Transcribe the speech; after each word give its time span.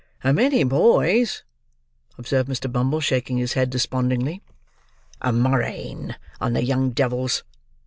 "A 0.23 0.33
many 0.33 0.63
boys," 0.63 1.43
observed 2.17 2.49
Mr. 2.49 2.71
Bumble, 2.71 3.01
shaking 3.01 3.37
his 3.37 3.53
head, 3.53 3.69
despondingly. 3.69 4.41
"A 5.21 5.31
murrain 5.31 6.15
on 6.39 6.53
the 6.53 6.63
young 6.63 6.89
devils!" 6.89 7.43